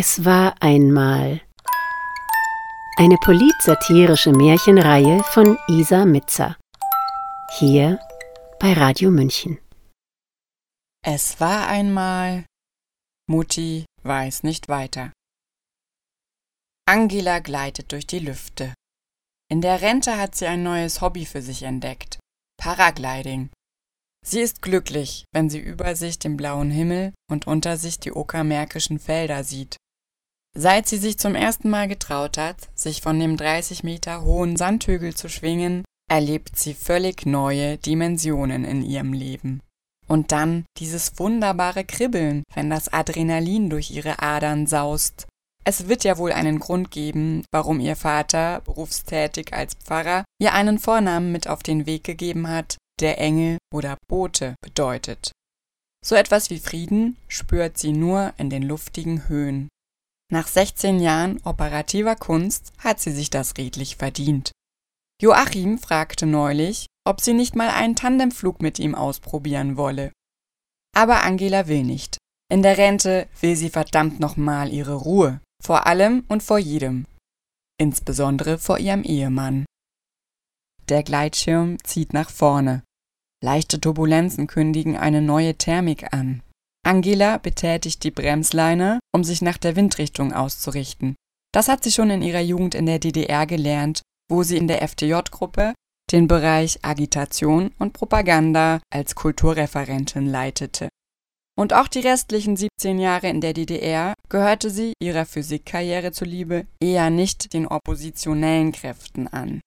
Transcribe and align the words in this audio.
Es 0.00 0.24
war 0.24 0.54
einmal 0.62 1.40
eine 2.98 3.16
politsatirische 3.16 4.30
Märchenreihe 4.30 5.24
von 5.24 5.58
Isa 5.66 6.04
Mitzer. 6.04 6.56
Hier 7.58 7.98
bei 8.60 8.74
Radio 8.74 9.10
München. 9.10 9.58
Es 11.04 11.40
war 11.40 11.66
einmal 11.66 12.44
Mutti 13.28 13.86
weiß 14.04 14.44
nicht 14.44 14.68
weiter. 14.68 15.12
Angela 16.86 17.40
gleitet 17.40 17.90
durch 17.90 18.06
die 18.06 18.20
Lüfte. 18.20 18.74
In 19.50 19.62
der 19.62 19.80
Rente 19.82 20.16
hat 20.16 20.36
sie 20.36 20.46
ein 20.46 20.62
neues 20.62 21.00
Hobby 21.00 21.26
für 21.26 21.42
sich 21.42 21.64
entdeckt. 21.64 22.20
Paragliding. 22.56 23.50
Sie 24.24 24.42
ist 24.42 24.62
glücklich, 24.62 25.24
wenn 25.34 25.50
sie 25.50 25.58
über 25.58 25.96
sich 25.96 26.20
den 26.20 26.36
blauen 26.36 26.70
Himmel 26.70 27.14
und 27.28 27.48
unter 27.48 27.76
sich 27.76 27.98
die 27.98 28.12
uckermärkischen 28.12 29.00
Felder 29.00 29.42
sieht. 29.42 29.76
Seit 30.60 30.88
sie 30.88 30.96
sich 30.96 31.18
zum 31.18 31.36
ersten 31.36 31.70
Mal 31.70 31.86
getraut 31.86 32.36
hat, 32.36 32.56
sich 32.74 33.00
von 33.00 33.20
dem 33.20 33.36
30 33.36 33.84
Meter 33.84 34.22
hohen 34.22 34.56
Sandhügel 34.56 35.14
zu 35.14 35.28
schwingen, 35.28 35.84
erlebt 36.10 36.58
sie 36.58 36.74
völlig 36.74 37.26
neue 37.26 37.78
Dimensionen 37.78 38.64
in 38.64 38.82
ihrem 38.82 39.12
Leben. 39.12 39.60
Und 40.08 40.32
dann 40.32 40.64
dieses 40.78 41.16
wunderbare 41.20 41.84
Kribbeln, 41.84 42.42
wenn 42.54 42.70
das 42.70 42.92
Adrenalin 42.92 43.70
durch 43.70 43.92
ihre 43.92 44.20
Adern 44.20 44.66
saust. 44.66 45.28
Es 45.64 45.86
wird 45.86 46.02
ja 46.02 46.18
wohl 46.18 46.32
einen 46.32 46.58
Grund 46.58 46.90
geben, 46.90 47.44
warum 47.52 47.78
ihr 47.78 47.94
Vater, 47.94 48.60
berufstätig 48.62 49.52
als 49.52 49.76
Pfarrer, 49.76 50.24
ihr 50.40 50.54
einen 50.54 50.80
Vornamen 50.80 51.30
mit 51.30 51.46
auf 51.46 51.62
den 51.62 51.86
Weg 51.86 52.02
gegeben 52.02 52.48
hat, 52.48 52.78
der 52.98 53.20
Engel 53.20 53.58
oder 53.72 53.96
Bote 54.08 54.56
bedeutet. 54.60 55.30
So 56.04 56.16
etwas 56.16 56.50
wie 56.50 56.58
Frieden 56.58 57.16
spürt 57.28 57.78
sie 57.78 57.92
nur 57.92 58.32
in 58.38 58.50
den 58.50 58.64
luftigen 58.64 59.28
Höhen. 59.28 59.68
Nach 60.30 60.46
16 60.46 61.00
Jahren 61.00 61.40
operativer 61.44 62.14
Kunst 62.14 62.72
hat 62.78 63.00
sie 63.00 63.12
sich 63.12 63.30
das 63.30 63.56
redlich 63.56 63.96
verdient. 63.96 64.50
Joachim 65.22 65.78
fragte 65.78 66.26
neulich, 66.26 66.86
ob 67.06 67.20
sie 67.20 67.32
nicht 67.32 67.56
mal 67.56 67.70
einen 67.70 67.96
Tandemflug 67.96 68.60
mit 68.60 68.78
ihm 68.78 68.94
ausprobieren 68.94 69.76
wolle. 69.76 70.12
Aber 70.94 71.22
Angela 71.22 71.66
will 71.66 71.82
nicht. 71.82 72.18
In 72.52 72.62
der 72.62 72.78
Rente 72.78 73.28
will 73.40 73.56
sie 73.56 73.70
verdammt 73.70 74.20
nochmal 74.20 74.72
ihre 74.72 74.94
Ruhe, 74.94 75.40
vor 75.62 75.86
allem 75.86 76.24
und 76.28 76.42
vor 76.42 76.58
jedem. 76.58 77.06
Insbesondere 77.80 78.58
vor 78.58 78.78
ihrem 78.78 79.04
Ehemann. 79.04 79.64
Der 80.88 81.02
Gleitschirm 81.02 81.82
zieht 81.84 82.12
nach 82.12 82.30
vorne. 82.30 82.82
Leichte 83.42 83.80
Turbulenzen 83.80 84.46
kündigen 84.46 84.96
eine 84.96 85.22
neue 85.22 85.54
Thermik 85.56 86.12
an. 86.12 86.42
Angela 86.88 87.36
betätigt 87.36 88.02
die 88.02 88.10
Bremsleine, 88.10 88.98
um 89.14 89.22
sich 89.22 89.42
nach 89.42 89.58
der 89.58 89.76
Windrichtung 89.76 90.32
auszurichten. 90.32 91.16
Das 91.52 91.68
hat 91.68 91.84
sie 91.84 91.92
schon 91.92 92.08
in 92.08 92.22
ihrer 92.22 92.40
Jugend 92.40 92.74
in 92.74 92.86
der 92.86 92.98
DDR 92.98 93.46
gelernt, 93.46 94.00
wo 94.30 94.42
sie 94.42 94.56
in 94.56 94.68
der 94.68 94.80
FDJ-Gruppe 94.80 95.74
den 96.10 96.28
Bereich 96.28 96.78
Agitation 96.80 97.72
und 97.78 97.92
Propaganda 97.92 98.80
als 98.90 99.14
Kulturreferentin 99.14 100.24
leitete. 100.24 100.88
Und 101.58 101.74
auch 101.74 101.88
die 101.88 102.00
restlichen 102.00 102.56
17 102.56 102.98
Jahre 102.98 103.28
in 103.28 103.42
der 103.42 103.52
DDR 103.52 104.14
gehörte 104.30 104.70
sie 104.70 104.94
ihrer 104.98 105.26
Physikkarriere 105.26 106.12
zuliebe 106.12 106.66
eher 106.80 107.10
nicht 107.10 107.52
den 107.52 107.66
oppositionellen 107.66 108.72
Kräften 108.72 109.28
an. 109.28 109.60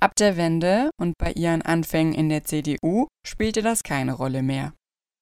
Ab 0.00 0.16
der 0.16 0.38
Wende 0.38 0.88
und 0.98 1.18
bei 1.18 1.32
ihren 1.32 1.60
Anfängen 1.60 2.14
in 2.14 2.30
der 2.30 2.44
CDU 2.44 3.08
spielte 3.26 3.60
das 3.60 3.82
keine 3.82 4.14
Rolle 4.14 4.42
mehr. 4.42 4.72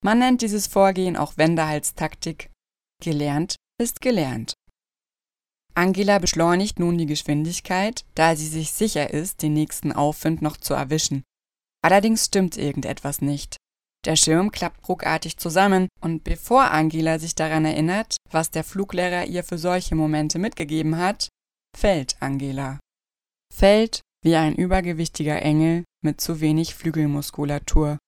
Man 0.02 0.18
nennt 0.18 0.40
dieses 0.42 0.66
Vorgehen 0.66 1.16
auch 1.16 1.36
Wendehalstaktik. 1.36 2.50
Gelernt 3.02 3.56
ist 3.78 4.00
gelernt. 4.00 4.54
Angela 5.74 6.18
beschleunigt 6.18 6.78
nun 6.78 6.98
die 6.98 7.06
Geschwindigkeit, 7.06 8.04
da 8.14 8.34
sie 8.34 8.46
sich 8.46 8.72
sicher 8.72 9.10
ist, 9.10 9.42
den 9.42 9.52
nächsten 9.52 9.92
Aufwind 9.92 10.42
noch 10.42 10.56
zu 10.56 10.74
erwischen. 10.74 11.22
Allerdings 11.82 12.26
stimmt 12.26 12.56
irgendetwas 12.56 13.20
nicht. 13.22 13.56
Der 14.06 14.16
Schirm 14.16 14.50
klappt 14.50 14.89
ruckartig 14.89 15.36
zusammen, 15.36 15.89
und 16.00 16.24
bevor 16.24 16.70
Angela 16.70 17.18
sich 17.18 17.34
daran 17.34 17.64
erinnert, 17.64 18.16
was 18.30 18.50
der 18.50 18.64
Fluglehrer 18.64 19.27
ihr 19.27 19.44
für 19.44 19.58
solche 19.58 19.94
Momente 19.94 20.39
mitgegeben 20.39 20.96
hat, 20.96 21.28
fällt 21.77 22.16
Angela. 22.20 22.80
Fällt 23.55 24.00
wie 24.24 24.36
ein 24.36 24.55
übergewichtiger 24.55 25.40
Engel 25.42 25.84
mit 26.02 26.20
zu 26.20 26.40
wenig 26.40 26.74
Flügelmuskulatur. 26.74 27.98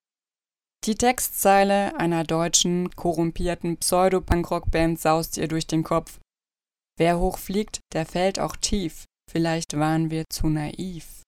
Die 0.85 0.95
Textzeile 0.95 1.97
einer 1.97 2.25
deutschen, 2.25 2.91
korrumpierten 2.91 3.77
Pseudo-Punkrock-Band 3.77 4.99
saust 4.99 5.37
ihr 5.37 5.47
durch 5.47 5.65
den 5.65 5.83
Kopf. 5.83 6.19
Wer 6.97 7.19
hoch 7.19 7.37
fliegt, 7.37 7.79
der 7.93 8.05
fällt 8.05 8.37
auch 8.37 8.57
tief. 8.57 9.05
Vielleicht 9.31 9.79
waren 9.79 10.11
wir 10.11 10.25
zu 10.29 10.47
naiv. 10.47 11.23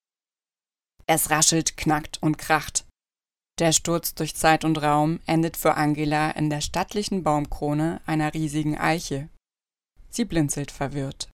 Es 1.08 1.30
raschelt, 1.30 1.78
knackt 1.78 2.22
und 2.22 2.38
kracht. 2.38 2.86
Der 3.58 3.72
Sturz 3.72 4.14
durch 4.14 4.36
Zeit 4.36 4.66
und 4.66 4.82
Raum 4.82 5.22
endet 5.26 5.56
für 5.56 5.76
Angela 5.76 6.32
in 6.32 6.50
der 6.50 6.60
stattlichen 6.60 7.24
Baumkrone 7.24 8.02
einer 8.06 8.34
riesigen 8.34 8.78
Eiche. 8.78 9.30
Sie 10.10 10.26
blinzelt 10.26 10.72
verwirrt. 10.72 11.30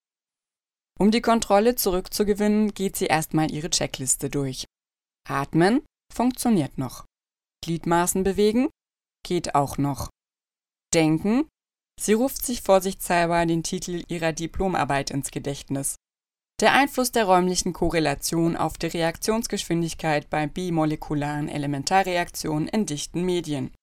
Um 1.00 1.10
die 1.10 1.22
Kontrolle 1.22 1.76
zurückzugewinnen, 1.76 2.76
geht 2.76 2.96
sie 2.96 3.08
erstmal 3.08 3.52
ihre 3.52 3.72
Checkliste 3.72 4.30
durch. 4.30 4.66
Atmen 5.28 5.82
funktioniert 6.14 6.78
noch. 6.78 7.06
Gliedmaßen 7.64 8.24
bewegen 8.24 8.70
geht 9.26 9.56
auch 9.56 9.78
noch. 9.78 10.10
Denken 10.94 11.48
sie 12.00 12.14
ruft 12.14 12.44
sich 12.44 12.62
vorsichtshalber 12.62 13.46
den 13.46 13.64
Titel 13.64 14.04
ihrer 14.08 14.34
Diplomarbeit 14.34 15.12
ins 15.12 15.32
Gedächtnis. 15.32 15.96
Der 16.60 16.74
Einfluss 16.74 17.12
der 17.12 17.26
räumlichen 17.26 17.74
Korrelation 17.74 18.56
auf 18.56 18.78
die 18.78 18.88
Reaktionsgeschwindigkeit 18.88 20.30
bei 20.30 20.48
bimolekularen 20.48 21.50
Elementarreaktionen 21.50 22.68
in 22.68 22.86
dichten 22.86 23.24
Medien. 23.24 23.74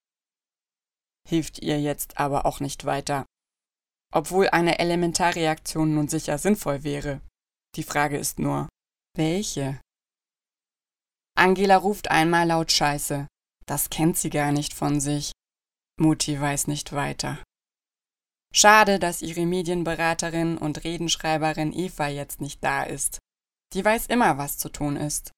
Hilft 1.29 1.61
ihr 1.61 1.81
jetzt 1.81 2.19
aber 2.19 2.47
auch 2.47 2.61
nicht 2.61 2.85
weiter 2.85 3.25
obwohl 4.13 4.49
eine 4.49 4.79
Elementarreaktion 4.79 5.95
nun 5.95 6.09
sicher 6.09 6.39
sinnvoll 6.39 6.83
wäre. 6.83 7.21
Die 7.77 7.83
Frage 7.83 8.17
ist 8.17 8.39
nur, 8.39 8.69
welche? 9.17 9.81
Angela 11.37 11.77
ruft 11.77 12.11
einmal 12.11 12.49
laut 12.49 12.73
Scheiße. 12.73 13.27
Das 13.69 13.91
kennt 13.91 14.17
sie 14.17 14.31
gar 14.31 14.51
nicht 14.51 14.73
von 14.73 14.99
sich. 14.99 15.31
Mutti 16.01 16.41
weiß 16.41 16.69
nicht 16.69 16.95
weiter. 16.95 17.39
Schade, 18.51 18.99
dass 18.99 19.21
ihre 19.21 19.45
Medienberaterin 19.45 20.57
und 20.57 20.85
Redenschreiberin 20.85 21.75
Eva 21.75 22.09
jetzt 22.09 22.41
nicht 22.41 22.65
da 22.65 22.83
ist. 22.85 23.19
Die 23.75 23.85
weiß 23.85 24.07
immer, 24.07 24.39
was 24.39 24.57
zu 24.57 24.71
tun 24.71 24.97
ist. 24.97 25.33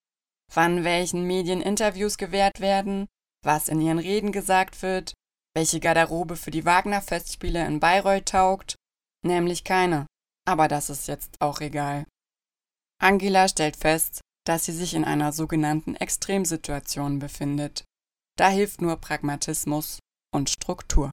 Wann 0.55 0.85
welchen 0.85 1.27
Medien 1.27 1.61
Interviews 1.61 2.19
gewährt 2.19 2.61
werden, 2.61 3.09
was 3.43 3.69
in 3.69 3.81
ihren 3.81 3.99
Reden 3.99 4.31
gesagt 4.31 4.81
wird, 4.83 5.13
welche 5.53 5.81
Garderobe 5.81 6.37
für 6.37 6.53
die 6.53 6.65
Wagner-Festspiele 6.65 7.67
in 7.67 7.81
Bayreuth 7.81 8.27
taugt, 8.27 8.77
nämlich 9.25 9.65
keine. 9.65 10.07
Aber 10.47 10.69
das 10.69 10.89
ist 10.89 11.09
jetzt 11.09 11.41
auch 11.41 11.61
egal. 11.61 12.07
Angela 13.03 13.49
stellt 13.49 13.77
fest, 13.77 14.21
dass 14.47 14.67
sie 14.67 14.73
sich 14.73 14.95
in 14.95 15.05
einer 15.05 15.33
sogenannten 15.33 15.97
Extremsituation 15.97 17.19
befindet. 17.19 17.83
Da 18.41 18.49
hilft 18.49 18.81
nur 18.81 18.97
Pragmatismus 18.97 19.99
und 20.35 20.49
Struktur. 20.49 21.11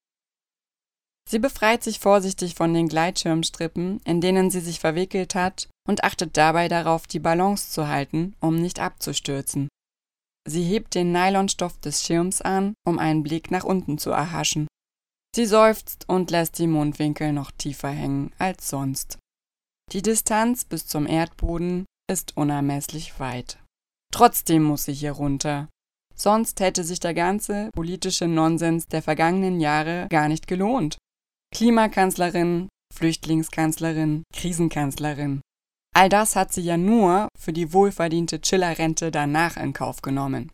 Sie 1.29 1.39
befreit 1.39 1.83
sich 1.83 1.99
vorsichtig 1.99 2.55
von 2.55 2.73
den 2.73 2.87
Gleitschirmstrippen, 2.87 3.99
in 4.05 4.21
denen 4.21 4.49
sie 4.49 4.61
sich 4.61 4.79
verwickelt 4.79 5.35
hat, 5.35 5.67
und 5.85 6.05
achtet 6.05 6.37
dabei 6.37 6.69
darauf, 6.69 7.05
die 7.05 7.19
Balance 7.19 7.69
zu 7.69 7.89
halten, 7.89 8.33
um 8.39 8.55
nicht 8.55 8.79
abzustürzen. 8.79 9.67
Sie 10.47 10.63
hebt 10.63 10.95
den 10.95 11.11
Nylonstoff 11.11 11.77
des 11.81 12.05
Schirms 12.05 12.41
an, 12.41 12.73
um 12.87 12.97
einen 12.97 13.23
Blick 13.23 13.51
nach 13.51 13.65
unten 13.65 13.97
zu 13.97 14.11
erhaschen. 14.11 14.67
Sie 15.35 15.45
seufzt 15.45 16.07
und 16.07 16.31
lässt 16.31 16.57
die 16.59 16.67
Mundwinkel 16.67 17.33
noch 17.33 17.51
tiefer 17.51 17.89
hängen 17.89 18.31
als 18.37 18.69
sonst. 18.69 19.17
Die 19.91 20.01
Distanz 20.01 20.63
bis 20.63 20.87
zum 20.87 21.05
Erdboden 21.05 21.85
ist 22.09 22.37
unermesslich 22.37 23.19
weit. 23.19 23.61
Trotzdem 24.13 24.63
muss 24.63 24.85
sie 24.85 24.93
hier 24.93 25.11
runter. 25.11 25.67
Sonst 26.19 26.59
hätte 26.59 26.83
sich 26.83 26.99
der 26.99 27.13
ganze 27.13 27.69
politische 27.73 28.27
Nonsens 28.27 28.87
der 28.87 29.03
vergangenen 29.03 29.59
Jahre 29.59 30.07
gar 30.09 30.27
nicht 30.27 30.47
gelohnt. 30.47 30.97
Klimakanzlerin, 31.53 32.69
Flüchtlingskanzlerin, 32.93 34.23
Krisenkanzlerin. 34.33 35.41
All 35.95 36.09
das 36.09 36.35
hat 36.35 36.53
sie 36.53 36.61
ja 36.61 36.77
nur 36.77 37.27
für 37.37 37.53
die 37.53 37.71
wohlverdiente 37.73 38.41
Chillerrente 38.41 39.11
danach 39.11 39.57
in 39.57 39.73
Kauf 39.73 40.01
genommen. 40.01 40.51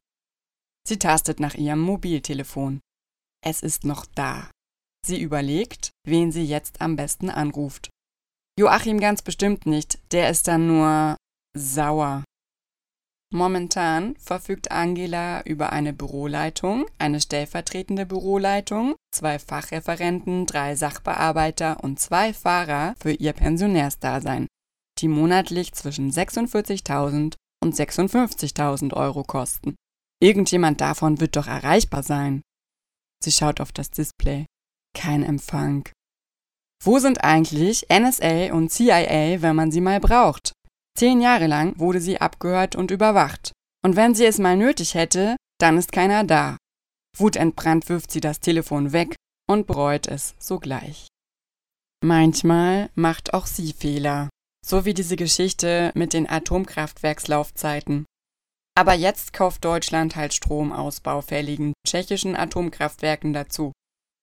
Sie 0.88 1.00
tastet 1.00 1.40
nach 1.40 1.56
ihrem 1.56 1.80
Mobiltelefon. 1.80 2.82
Es 3.46 3.62
ist 3.62 3.86
noch 3.86 4.06
da. 4.06 4.50
Sie 5.06 5.22
überlegt, 5.22 5.92
wen 6.06 6.32
sie 6.32 6.46
jetzt 6.46 6.82
am 6.82 6.96
besten 6.96 7.30
anruft. 7.30 7.90
Joachim 8.60 9.00
ganz 9.00 9.22
bestimmt 9.22 9.66
nicht, 9.66 10.00
der 10.12 10.30
ist 10.30 10.48
dann 10.48 10.68
nur 10.68 11.18
sauer. 11.58 12.24
Momentan 13.34 14.16
verfügt 14.18 14.72
Angela 14.72 15.42
über 15.42 15.72
eine 15.72 15.92
Büroleitung, 15.92 16.86
eine 17.00 17.20
stellvertretende 17.20 18.06
Büroleitung, 18.06 18.94
zwei 19.12 19.40
Fachreferenten, 19.40 20.46
drei 20.46 20.76
Sachbearbeiter 20.76 21.84
und 21.84 22.00
zwei 22.00 22.32
Fahrer 22.32 22.94
für 23.00 23.12
ihr 23.12 23.34
Pensionärsdasein, 23.34 24.46
die 25.00 25.08
monatlich 25.08 25.74
zwischen 25.74 26.12
46.000 26.12 27.34
und 27.64 27.74
56.000 27.74 28.94
Euro 28.94 29.24
kosten. 29.24 29.74
Irgendjemand 30.22 30.80
davon 30.80 31.20
wird 31.20 31.36
doch 31.36 31.48
erreichbar 31.48 32.04
sein. 32.04 32.44
Sie 33.24 33.32
schaut 33.32 33.60
auf 33.62 33.72
das 33.72 33.90
Display. 33.90 34.46
Kein 34.96 35.24
Empfang. 35.24 35.90
Wo 36.84 37.00
sind 37.00 37.24
eigentlich 37.24 37.88
NSA 37.90 38.54
und 38.54 38.70
CIA, 38.70 39.42
wenn 39.42 39.56
man 39.56 39.72
sie 39.72 39.82
mal 39.82 40.00
braucht? 40.00 40.54
Zehn 40.98 41.22
Jahre 41.22 41.48
lang 41.48 41.78
wurde 41.80 42.00
sie 42.00 42.22
abgehört 42.22 42.76
und 42.76 42.92
überwacht. 42.92 43.52
Und 43.84 43.96
wenn 43.96 44.16
sie 44.16 44.26
es 44.26 44.38
mal 44.38 44.56
nötig 44.56 44.94
hätte, 44.94 45.36
dann 45.60 45.78
ist 45.78 45.92
keiner 45.92 46.24
da. 46.24 46.58
Wutentbrannt 47.18 47.90
wirft 47.90 48.12
sie 48.12 48.22
das 48.22 48.40
Telefon 48.40 48.92
weg 48.94 49.16
und 49.50 49.68
bereut 49.68 50.08
es 50.08 50.36
sogleich. 50.40 51.08
Manchmal 52.04 52.90
macht 52.96 53.34
auch 53.34 53.46
sie 53.46 53.74
Fehler, 53.74 54.30
so 54.66 54.86
wie 54.86 54.94
diese 54.94 55.16
Geschichte 55.16 55.92
mit 55.96 56.14
den 56.14 56.30
Atomkraftwerkslaufzeiten. 56.30 58.06
Aber 58.76 58.94
jetzt 58.94 59.34
kauft 59.34 59.64
Deutschland 59.64 60.16
halt 60.16 60.34
Strom 60.34 60.72
aus 60.72 61.00
baufälligen 61.00 61.74
tschechischen 61.88 62.36
Atomkraftwerken 62.36 63.34
dazu. 63.34 63.72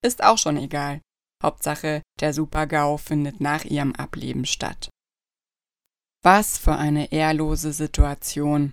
Ist 0.04 0.24
auch 0.24 0.38
schon 0.38 0.56
egal. 0.56 1.00
Hauptsache, 1.42 2.02
der 2.20 2.34
Super-GAU 2.34 2.96
findet 2.98 3.40
nach 3.40 3.64
ihrem 3.64 3.94
Ableben 3.94 4.44
statt. 4.44 4.90
Was 6.22 6.58
für 6.58 6.76
eine 6.76 7.12
ehrlose 7.12 7.72
Situation. 7.72 8.72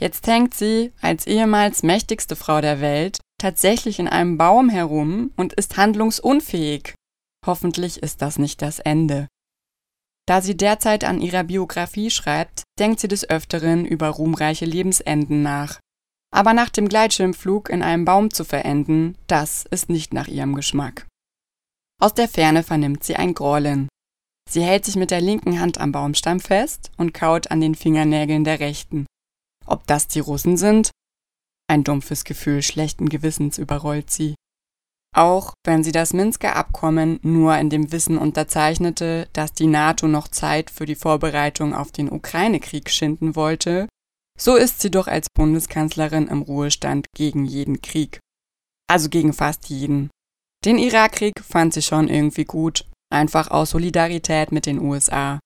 Jetzt 0.00 0.26
hängt 0.26 0.54
sie, 0.54 0.92
als 1.00 1.26
ehemals 1.26 1.82
mächtigste 1.82 2.36
Frau 2.36 2.60
der 2.60 2.80
Welt, 2.80 3.20
tatsächlich 3.38 3.98
in 3.98 4.08
einem 4.08 4.36
Baum 4.36 4.68
herum 4.68 5.32
und 5.36 5.54
ist 5.54 5.76
handlungsunfähig. 5.76 6.94
Hoffentlich 7.46 8.02
ist 8.02 8.20
das 8.22 8.38
nicht 8.38 8.60
das 8.60 8.80
Ende. 8.80 9.28
Da 10.26 10.40
sie 10.40 10.56
derzeit 10.56 11.04
an 11.04 11.20
ihrer 11.20 11.44
Biografie 11.44 12.10
schreibt, 12.10 12.64
denkt 12.78 13.00
sie 13.00 13.08
des 13.08 13.28
Öfteren 13.28 13.84
über 13.84 14.08
ruhmreiche 14.08 14.64
Lebensenden 14.64 15.42
nach. 15.42 15.80
Aber 16.34 16.54
nach 16.54 16.70
dem 16.70 16.88
Gleitschirmflug 16.88 17.68
in 17.68 17.82
einem 17.82 18.04
Baum 18.04 18.32
zu 18.32 18.44
verenden, 18.44 19.16
das 19.26 19.66
ist 19.70 19.88
nicht 19.88 20.12
nach 20.12 20.26
ihrem 20.26 20.54
Geschmack. 20.54 21.06
Aus 22.00 22.14
der 22.14 22.28
Ferne 22.28 22.62
vernimmt 22.62 23.04
sie 23.04 23.16
ein 23.16 23.34
Grollen. 23.34 23.88
Sie 24.50 24.62
hält 24.62 24.84
sich 24.84 24.96
mit 24.96 25.10
der 25.10 25.20
linken 25.20 25.60
Hand 25.60 25.78
am 25.78 25.92
Baumstamm 25.92 26.40
fest 26.40 26.90
und 26.96 27.14
kaut 27.14 27.50
an 27.50 27.60
den 27.60 27.74
Fingernägeln 27.74 28.44
der 28.44 28.60
rechten. 28.60 29.06
Ob 29.66 29.86
das 29.86 30.08
die 30.08 30.20
Russen 30.20 30.56
sind? 30.56 30.90
Ein 31.68 31.84
dumpfes 31.84 32.24
Gefühl 32.24 32.62
schlechten 32.62 33.08
Gewissens 33.08 33.58
überrollt 33.58 34.10
sie. 34.10 34.34
Auch 35.16 35.54
wenn 35.64 35.84
sie 35.84 35.92
das 35.92 36.12
Minsker 36.12 36.56
Abkommen 36.56 37.20
nur 37.22 37.56
in 37.56 37.70
dem 37.70 37.92
Wissen 37.92 38.18
unterzeichnete, 38.18 39.28
dass 39.32 39.52
die 39.52 39.68
NATO 39.68 40.08
noch 40.08 40.28
Zeit 40.28 40.70
für 40.70 40.86
die 40.86 40.96
Vorbereitung 40.96 41.72
auf 41.72 41.92
den 41.92 42.10
Ukraine-Krieg 42.10 42.90
schinden 42.90 43.36
wollte, 43.36 43.88
so 44.38 44.56
ist 44.56 44.80
sie 44.80 44.90
doch 44.90 45.06
als 45.06 45.28
Bundeskanzlerin 45.32 46.26
im 46.26 46.42
Ruhestand 46.42 47.06
gegen 47.16 47.44
jeden 47.44 47.80
Krieg. 47.80 48.18
Also 48.88 49.08
gegen 49.08 49.32
fast 49.32 49.68
jeden. 49.70 50.10
Den 50.64 50.78
Irakkrieg 50.78 51.34
fand 51.40 51.74
sie 51.74 51.82
schon 51.82 52.08
irgendwie 52.08 52.44
gut, 52.44 52.84
einfach 53.10 53.50
aus 53.50 53.70
Solidarität 53.70 54.52
mit 54.52 54.66
den 54.66 54.80
USA. 54.80 55.38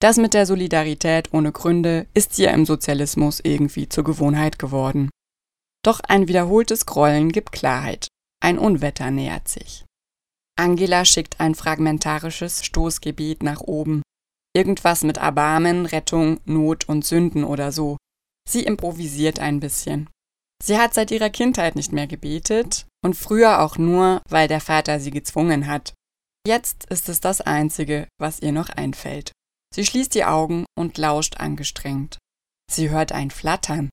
Das 0.00 0.18
mit 0.18 0.34
der 0.34 0.46
Solidarität 0.46 1.32
ohne 1.32 1.52
Gründe 1.52 2.06
ist 2.12 2.38
ihr 2.38 2.50
im 2.50 2.66
Sozialismus 2.66 3.40
irgendwie 3.42 3.88
zur 3.88 4.04
Gewohnheit 4.04 4.58
geworden. 4.58 5.08
Doch 5.82 6.00
ein 6.00 6.28
wiederholtes 6.28 6.84
Grollen 6.84 7.32
gibt 7.32 7.52
Klarheit. 7.52 8.08
Ein 8.42 8.58
Unwetter 8.58 9.10
nähert 9.10 9.48
sich. 9.48 9.84
Angela 10.58 11.04
schickt 11.04 11.40
ein 11.40 11.54
fragmentarisches 11.54 12.64
Stoßgebet 12.64 13.42
nach 13.42 13.60
oben. 13.60 14.02
Irgendwas 14.54 15.04
mit 15.04 15.18
Erbarmen, 15.18 15.86
Rettung, 15.86 16.40
Not 16.44 16.88
und 16.88 17.04
Sünden 17.04 17.44
oder 17.44 17.72
so. 17.72 17.96
Sie 18.48 18.62
improvisiert 18.64 19.38
ein 19.38 19.60
bisschen. 19.60 20.08
Sie 20.62 20.78
hat 20.78 20.94
seit 20.94 21.10
ihrer 21.10 21.30
Kindheit 21.30 21.76
nicht 21.76 21.92
mehr 21.92 22.06
gebetet 22.06 22.86
und 23.04 23.14
früher 23.14 23.60
auch 23.60 23.76
nur, 23.76 24.22
weil 24.28 24.48
der 24.48 24.60
Vater 24.60 25.00
sie 25.00 25.10
gezwungen 25.10 25.66
hat. 25.66 25.92
Jetzt 26.46 26.84
ist 26.90 27.08
es 27.08 27.18
das 27.18 27.40
Einzige, 27.40 28.06
was 28.18 28.38
ihr 28.38 28.52
noch 28.52 28.68
einfällt. 28.68 29.32
Sie 29.74 29.84
schließt 29.84 30.14
die 30.14 30.24
Augen 30.24 30.64
und 30.78 30.96
lauscht 30.96 31.38
angestrengt. 31.38 32.18
Sie 32.70 32.90
hört 32.90 33.10
ein 33.10 33.32
Flattern. 33.32 33.90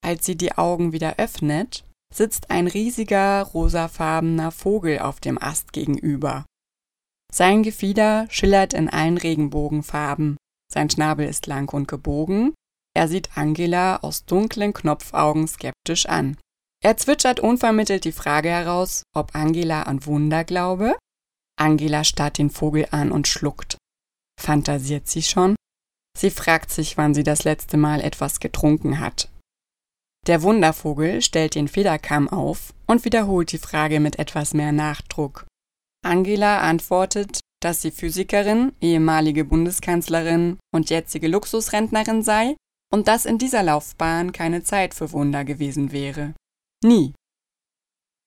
Als 0.00 0.24
sie 0.24 0.36
die 0.36 0.52
Augen 0.52 0.92
wieder 0.92 1.16
öffnet, 1.16 1.84
sitzt 2.14 2.52
ein 2.52 2.68
riesiger 2.68 3.42
rosafarbener 3.42 4.52
Vogel 4.52 5.00
auf 5.00 5.18
dem 5.18 5.42
Ast 5.42 5.72
gegenüber. 5.72 6.46
Sein 7.32 7.64
Gefieder 7.64 8.28
schillert 8.30 8.72
in 8.72 8.88
allen 8.88 9.18
Regenbogenfarben, 9.18 10.36
sein 10.72 10.88
Schnabel 10.88 11.28
ist 11.28 11.48
lang 11.48 11.72
und 11.74 11.88
gebogen, 11.88 12.54
er 12.94 13.08
sieht 13.08 13.36
Angela 13.36 13.96
aus 13.96 14.24
dunklen 14.24 14.72
Knopfaugen 14.72 15.48
skeptisch 15.48 16.06
an. 16.06 16.36
Er 16.80 16.96
zwitschert 16.96 17.40
unvermittelt 17.40 18.04
die 18.04 18.12
Frage 18.12 18.50
heraus, 18.50 19.02
ob 19.16 19.34
Angela 19.34 19.82
an 19.82 20.06
Wunder 20.06 20.44
glaube 20.44 20.96
Angela 21.60 22.04
starrt 22.04 22.38
den 22.38 22.50
Vogel 22.50 22.86
an 22.90 23.12
und 23.12 23.28
schluckt. 23.28 23.76
Fantasiert 24.40 25.08
sie 25.08 25.22
schon? 25.22 25.54
Sie 26.18 26.30
fragt 26.30 26.70
sich, 26.70 26.96
wann 26.96 27.14
sie 27.14 27.22
das 27.22 27.44
letzte 27.44 27.76
Mal 27.76 28.00
etwas 28.00 28.40
getrunken 28.40 28.98
hat. 28.98 29.28
Der 30.26 30.42
Wundervogel 30.42 31.22
stellt 31.22 31.54
den 31.54 31.68
Federkamm 31.68 32.28
auf 32.28 32.74
und 32.86 33.04
wiederholt 33.04 33.52
die 33.52 33.58
Frage 33.58 34.00
mit 34.00 34.18
etwas 34.18 34.54
mehr 34.54 34.72
Nachdruck. 34.72 35.46
Angela 36.04 36.60
antwortet, 36.60 37.40
dass 37.62 37.82
sie 37.82 37.90
Physikerin, 37.90 38.72
ehemalige 38.80 39.44
Bundeskanzlerin 39.44 40.58
und 40.74 40.88
jetzige 40.88 41.28
Luxusrentnerin 41.28 42.22
sei 42.22 42.56
und 42.92 43.06
dass 43.06 43.26
in 43.26 43.38
dieser 43.38 43.62
Laufbahn 43.62 44.32
keine 44.32 44.62
Zeit 44.62 44.94
für 44.94 45.12
Wunder 45.12 45.44
gewesen 45.44 45.92
wäre. 45.92 46.34
Nie. 46.82 47.12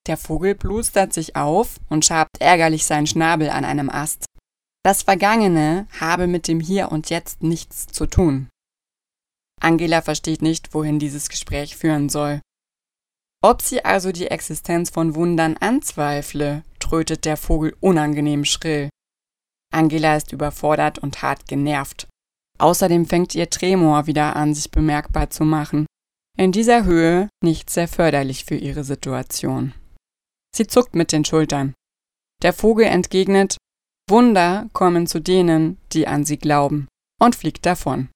Der 0.07 0.17
Vogel 0.17 0.55
plustert 0.55 1.13
sich 1.13 1.35
auf 1.35 1.79
und 1.89 2.05
schabt 2.05 2.41
ärgerlich 2.41 2.85
seinen 2.85 3.07
Schnabel 3.07 3.49
an 3.49 3.63
einem 3.63 3.89
Ast. 3.89 4.25
Das 4.83 5.03
Vergangene 5.03 5.87
habe 5.99 6.27
mit 6.27 6.47
dem 6.47 6.59
Hier 6.59 6.91
und 6.91 7.09
Jetzt 7.09 7.41
nichts 7.41 7.87
zu 7.87 8.05
tun. 8.05 8.49
Angela 9.61 10.01
versteht 10.01 10.41
nicht, 10.41 10.73
wohin 10.73 10.99
dieses 10.99 11.29
Gespräch 11.29 11.77
führen 11.77 12.09
soll. 12.09 12.41
Ob 13.41 13.61
sie 13.61 13.85
also 13.85 14.11
die 14.11 14.27
Existenz 14.27 14.89
von 14.89 15.15
Wundern 15.15 15.55
anzweifle, 15.57 16.63
trötet 16.79 17.23
der 17.23 17.37
Vogel 17.37 17.75
unangenehm 17.79 18.43
schrill. 18.43 18.89
Angela 19.73 20.17
ist 20.17 20.33
überfordert 20.33 20.99
und 20.99 21.21
hart 21.21 21.47
genervt. 21.47 22.07
Außerdem 22.59 23.05
fängt 23.05 23.35
ihr 23.35 23.49
Tremor 23.49 24.05
wieder 24.05 24.35
an, 24.35 24.53
sich 24.53 24.69
bemerkbar 24.69 25.29
zu 25.29 25.45
machen. 25.45 25.85
In 26.37 26.51
dieser 26.51 26.83
Höhe 26.83 27.29
nicht 27.43 27.69
sehr 27.69 27.87
förderlich 27.87 28.45
für 28.45 28.55
ihre 28.55 28.83
Situation. 28.83 29.73
Sie 30.55 30.67
zuckt 30.67 30.95
mit 30.95 31.11
den 31.11 31.25
Schultern. 31.25 31.73
Der 32.41 32.53
Vogel 32.53 32.85
entgegnet, 32.85 33.57
Wunder 34.09 34.69
kommen 34.73 35.07
zu 35.07 35.19
denen, 35.19 35.79
die 35.93 36.07
an 36.07 36.25
sie 36.25 36.37
glauben, 36.37 36.87
und 37.21 37.35
fliegt 37.35 37.65
davon. 37.65 38.09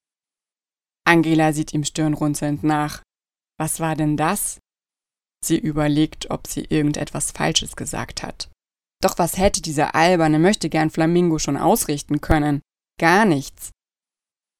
Angela 1.06 1.54
sieht 1.54 1.74
ihm 1.74 1.86
stirnrunzelnd 1.86 2.64
nach. 2.64 3.02
Was 3.58 3.80
war 3.80 3.96
denn 3.96 4.18
das? 4.18 4.60
Sie 5.44 5.58
überlegt, 5.58 6.30
ob 6.30 6.48
sie 6.48 6.66
irgendetwas 6.66 7.32
Falsches 7.32 7.76
gesagt 7.76 8.24
hat. 8.24 8.50
Doch 9.02 9.18
was 9.18 9.38
hätte 9.38 9.62
dieser 9.62 9.96
alberne 9.96 10.40
Möchtegern 10.40 10.90
Flamingo 10.90 11.40
schon 11.40 11.56
ausrichten 11.56 12.20
können? 12.20 12.62
Gar 13.00 13.26
nichts. 13.26 13.72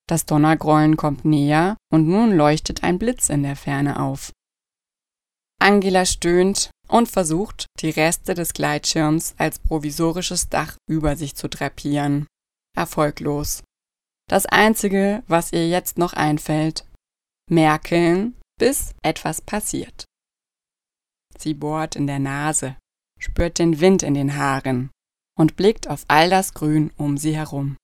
Das 0.08 0.26
Donnergrollen 0.26 0.96
kommt 0.96 1.26
näher 1.26 1.76
und 1.92 2.08
nun 2.08 2.32
leuchtet 2.32 2.84
ein 2.84 2.98
Blitz 2.98 3.30
in 3.30 3.44
der 3.44 3.58
Ferne 3.58 4.00
auf. 4.00 4.32
Angela 5.60 6.06
stöhnt 6.06 6.72
und 6.88 7.10
versucht, 7.10 7.66
die 7.80 7.90
Reste 7.90 8.34
des 8.34 8.54
Gleitschirms 8.54 9.36
als 9.38 9.60
provisorisches 9.60 10.50
Dach 10.50 10.78
über 10.90 11.16
sich 11.16 11.36
zu 11.36 11.50
drapieren. 11.50 12.28
Erfolglos. 12.76 13.64
Das 14.30 14.46
Einzige, 14.46 15.24
was 15.28 15.54
ihr 15.54 15.68
jetzt 15.68 15.98
noch 15.98 16.14
einfällt, 16.14 16.86
merkeln, 17.50 18.36
bis 18.60 18.94
etwas 19.04 19.42
passiert. 19.42 20.06
Sie 21.38 21.54
bohrt 21.54 21.96
in 21.96 22.08
der 22.08 22.20
Nase, 22.20 22.78
spürt 23.20 23.60
den 23.60 23.80
Wind 23.80 24.04
in 24.04 24.14
den 24.14 24.36
Haaren 24.36 24.92
und 25.38 25.56
blickt 25.56 25.88
auf 25.88 26.04
all 26.08 26.30
das 26.30 26.54
Grün 26.54 26.92
um 26.98 27.18
sie 27.18 27.36
herum. 27.36 27.78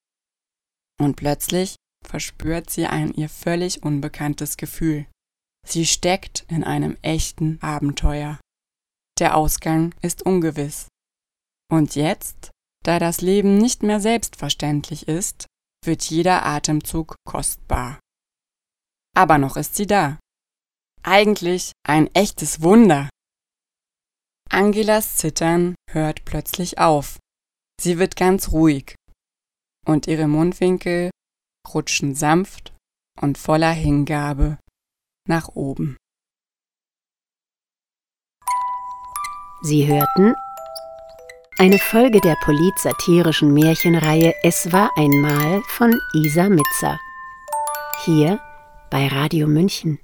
Und 1.00 1.16
plötzlich 1.16 1.76
verspürt 2.04 2.70
sie 2.70 2.86
ein 2.86 3.12
ihr 3.14 3.28
völlig 3.28 3.82
unbekanntes 3.82 4.56
Gefühl. 4.56 5.06
Sie 5.64 5.86
steckt 5.86 6.44
in 6.48 6.62
einem 6.62 6.96
echten 7.02 7.60
Abenteuer. 7.62 8.38
Der 9.18 9.36
Ausgang 9.36 9.94
ist 10.02 10.22
ungewiss. 10.22 10.88
Und 11.70 11.94
jetzt, 11.94 12.50
da 12.84 12.98
das 12.98 13.20
Leben 13.20 13.58
nicht 13.58 13.82
mehr 13.82 14.00
selbstverständlich 14.00 15.08
ist, 15.08 15.46
wird 15.84 16.02
jeder 16.04 16.44
Atemzug 16.44 17.14
kostbar. 17.26 17.98
Aber 19.16 19.38
noch 19.38 19.56
ist 19.56 19.76
sie 19.76 19.86
da. 19.86 20.18
Eigentlich 21.02 21.72
ein 21.86 22.08
echtes 22.14 22.62
Wunder. 22.62 23.08
Angelas 24.50 25.16
Zittern 25.16 25.74
hört 25.90 26.24
plötzlich 26.24 26.78
auf. 26.78 27.18
Sie 27.80 27.98
wird 27.98 28.16
ganz 28.16 28.52
ruhig. 28.52 28.94
Und 29.86 30.06
ihre 30.06 30.28
Mundwinkel 30.28 31.10
rutschen 31.72 32.14
sanft 32.14 32.74
und 33.20 33.38
voller 33.38 33.72
Hingabe 33.72 34.58
nach 35.28 35.48
oben. 35.54 35.96
Sie 39.62 39.86
hörten 39.86 40.34
eine 41.58 41.78
Folge 41.78 42.20
der 42.20 42.36
polit-satirischen 42.42 43.54
Märchenreihe 43.54 44.34
Es 44.42 44.72
war 44.72 44.90
einmal 44.96 45.62
von 45.68 45.98
Isa 46.12 46.48
Mitzer. 46.48 46.98
Hier 48.04 48.40
bei 48.90 49.06
Radio 49.06 49.46
München. 49.46 49.98